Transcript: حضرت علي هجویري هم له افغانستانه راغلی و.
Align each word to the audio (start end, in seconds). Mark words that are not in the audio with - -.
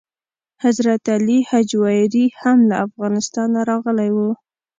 حضرت 0.63 1.03
علي 1.15 1.39
هجویري 1.51 2.25
هم 2.41 2.57
له 2.69 2.75
افغانستانه 2.87 3.59
راغلی 3.71 4.09
و. 4.13 4.17